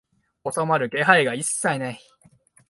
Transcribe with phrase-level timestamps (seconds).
[0.51, 1.99] 収まる気配が一切ない